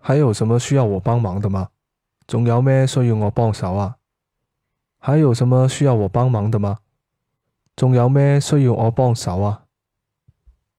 [0.00, 1.68] 还有什么需要我帮忙的吗？
[2.26, 3.96] 仲有咩需要我帮手啊？
[4.98, 6.78] 还有什么需要我帮忙的吗？
[7.76, 9.64] 仲有咩需要我帮手啊？